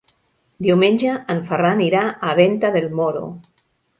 Diumenge 0.67 1.17
en 1.33 1.41
Ferran 1.51 1.83
irà 1.89 2.01
a 2.31 2.35
Venta 2.41 2.71
del 2.79 2.91
Moro. 3.01 3.23